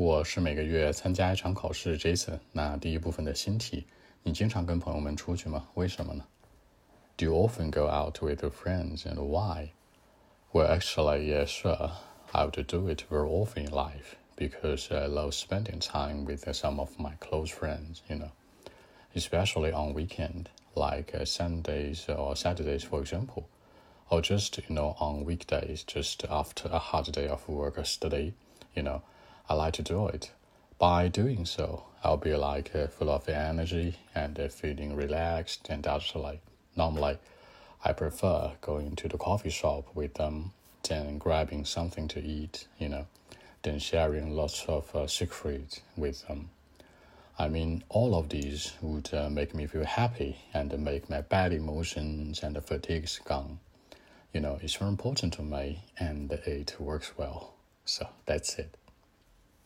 [0.00, 2.39] 我是每个月参加一场考试，Jason。
[2.53, 3.85] 那第一部分的新题，
[4.23, 5.67] 你经常跟朋友们出去吗？
[5.73, 6.23] 为什么呢？
[7.17, 9.71] Do you often go out with your friends and why?
[10.53, 11.91] Well, actually, yes, sure.
[12.31, 16.79] I would do it very often in life because I love spending time with some
[16.79, 18.31] of my close friends, you know,
[19.13, 23.49] especially on weekend, like Sundays or Saturdays, for example,
[24.09, 28.33] or just, you know, on weekdays, just after a hard day of work or study,
[28.73, 29.01] you know,
[29.51, 30.31] I like to do it.
[30.79, 35.85] By doing so, I'll be like uh, full of energy and uh, feeling relaxed and
[35.85, 36.39] actually,
[36.77, 37.17] normally,
[37.83, 40.53] I prefer going to the coffee shop with them
[40.87, 43.07] than grabbing something to eat, you know,
[43.63, 46.51] than sharing lots of uh, secrets with them.
[47.37, 51.51] I mean, all of these would uh, make me feel happy and make my bad
[51.51, 53.59] emotions and the fatigues gone.
[54.31, 57.55] You know, it's very important to me and it works well.
[57.83, 58.77] So that's it.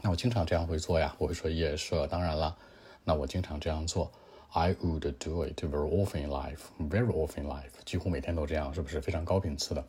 [0.00, 2.56] 那我经常这样会做呀，我会说 yes，当然了，
[3.04, 4.10] 那我经常这样做。
[4.54, 9.84] I would do it very often in life, very often in life，几乎每天都这样，是不是非常高频次的？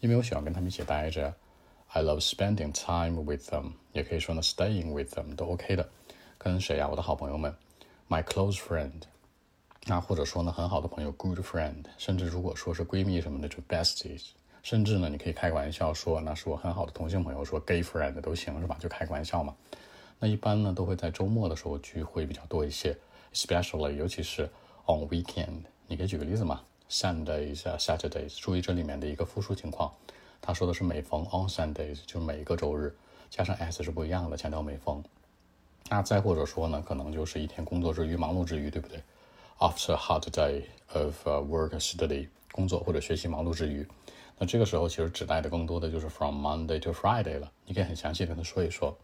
[0.00, 1.34] 因为我喜欢跟他们一起待着。
[1.88, 5.88] I love spending time with them，也可以说呢 staying with them 都 OK 的。
[6.36, 6.86] 跟谁呀？
[6.88, 7.54] 我的好朋友们
[8.08, 9.02] ，my close friend。
[9.86, 11.84] 那或者说呢，很好的朋友，good friend。
[11.96, 14.26] 甚至如果说是闺蜜什么的，就 besties。
[14.62, 18.76] 甚至呢，你可以开个玩笑说，那是我很好的同性朋友，说 gay friend 都行，是吧？
[18.80, 19.54] 就开个玩笑嘛。
[20.18, 22.96] 那一般呢，都会在周末的时候聚会比较多一些。
[23.34, 24.44] especially 尤其是
[24.86, 29.92] on weekend，你可以举个例子嘛，sundays，saturdays 注意这里面的一个复数情况，
[30.40, 32.96] 他说的是每逢 on Sundays，就是每一个周日，
[33.28, 35.04] 加上 s 是不一样的，强调每逢。
[35.90, 39.02] 那再或者说呢，可能就是一天工作之余、忙碌之余，对不对
[39.58, 40.62] ？After hard day
[40.94, 43.86] of work study，工作或者学习忙碌之余，
[44.38, 47.50] 那这个时候其实指代的更多的就是 from Monday to Friday 了。
[47.66, 48.96] 你可以很详细跟他说一说。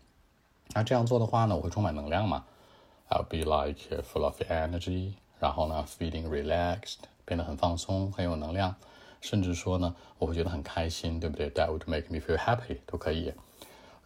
[0.73, 2.45] 那这样做的话呢，我会充满能量嘛
[3.11, 8.75] ？I'll be like full of energy，然后呢，feeling relaxed，变得很放松，很有能量，
[9.21, 13.35] 甚至说呢，我会觉得很开心，对不对？That would make me feel happy，都可以。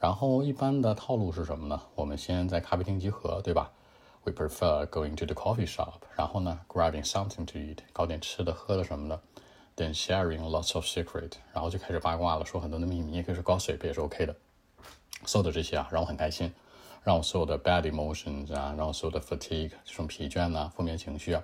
[0.00, 1.82] 然后一般的套路是什么呢？
[1.94, 3.70] 我们先在咖啡厅集合，对吧
[4.24, 9.20] ？We prefer going to the coffee shop，然后呢，grabbing something to eat，搞点吃的喝的什么的
[9.78, 14.36] ，then sharing lots of secret，然后就开始八卦了，说很多的秘密，也可以是 gossip，也是 OK 的。
[15.24, 16.52] 所有的这些啊，让我很开心。
[17.04, 21.42] 让我所有的 bad emotions 啊，让我所有的 fatigue 这种疲倦呐、负面情绪啊，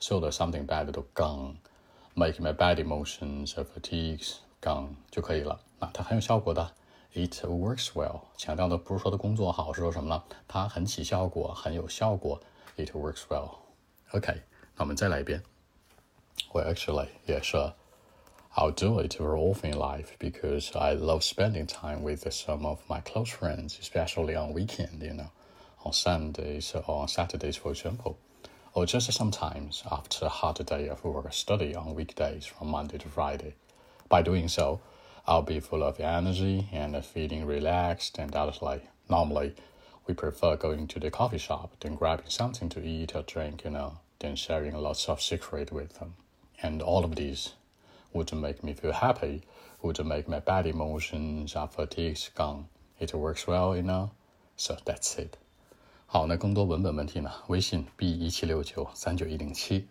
[0.00, 5.60] 所有的 something bad 都 gone，make my bad emotions and fatigues gone 就可以了。
[5.78, 6.68] 啊，它很有效果的
[7.12, 8.22] ，it works well。
[8.36, 10.20] 强调的不是说的工作好，是说什么呢？
[10.48, 12.40] 它很起效果，很有效果
[12.76, 13.50] ，it works well。
[14.12, 14.32] OK，
[14.74, 15.40] 那我们再来一遍。
[16.54, 17.74] Well, actually, yeah, sure.
[18.56, 22.80] I'll do it very often in life because I love spending time with some of
[22.88, 25.32] my close friends, especially on weekend, you know,
[25.84, 28.20] on Sundays or on Saturdays, for example,
[28.72, 32.98] or just sometimes after a hard day of work or study on weekdays from Monday
[32.98, 33.56] to Friday.
[34.08, 34.80] By doing so,
[35.26, 39.56] I'll be full of energy and feeling relaxed and honestly, normally,
[40.06, 43.70] we prefer going to the coffee shop than grabbing something to eat or drink, you
[43.70, 46.14] know, than sharing lots of secret with them
[46.63, 47.53] And all of these
[48.13, 49.41] would make me feel happy,
[49.81, 52.65] would make my bad emotions and fatigues gone.
[52.99, 54.09] It works well, you know.
[54.57, 55.37] So that's it.
[56.05, 57.31] 好，那更多文本问题呢？
[57.47, 59.87] 微信 b 一七六九三九一零七